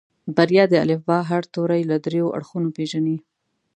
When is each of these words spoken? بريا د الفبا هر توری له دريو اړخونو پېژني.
بريا 0.35 0.63
د 0.71 0.73
الفبا 0.83 1.19
هر 1.31 1.43
توری 1.53 1.81
له 1.91 1.95
دريو 2.05 2.27
اړخونو 2.37 2.69
پېژني. 2.75 3.17